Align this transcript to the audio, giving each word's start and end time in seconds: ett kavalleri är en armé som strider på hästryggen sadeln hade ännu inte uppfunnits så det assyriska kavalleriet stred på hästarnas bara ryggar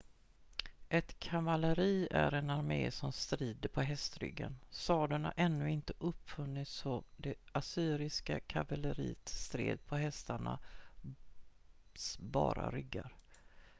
ett 0.89 1.19
kavalleri 1.19 2.07
är 2.11 2.33
en 2.33 2.49
armé 2.49 2.91
som 2.91 3.11
strider 3.11 3.69
på 3.69 3.81
hästryggen 3.81 4.59
sadeln 4.69 5.25
hade 5.25 5.41
ännu 5.41 5.71
inte 5.71 5.93
uppfunnits 5.99 6.71
så 6.71 7.03
det 7.17 7.35
assyriska 7.51 8.39
kavalleriet 8.39 9.29
stred 9.29 9.85
på 9.85 9.95
hästarnas 9.95 10.59
bara 12.19 12.71
ryggar 12.71 13.11